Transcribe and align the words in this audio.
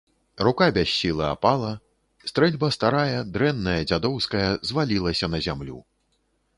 Рука 0.45 0.67
без 0.77 0.93
сілы 0.99 1.25
апала, 1.33 1.69
стрэльба 2.31 2.71
старая, 2.79 3.21
дрэнная, 3.37 3.79
дзядоўская, 3.93 4.47
звалілася 4.73 5.33
на 5.37 5.47
зямлю. 5.49 5.83